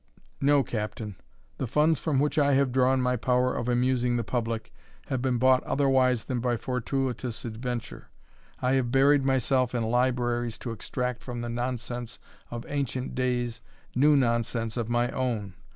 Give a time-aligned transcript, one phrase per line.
[0.41, 1.15] No, Captain,
[1.59, 4.73] the funds from which I have drawn my power of amusing the public,
[5.09, 8.09] have been bought otherwise than by fortuitous adventure.
[8.63, 12.17] I have buried myself in libraries to extract from the nonsense
[12.49, 13.61] of ancient days
[13.93, 15.53] new nonsense of my own.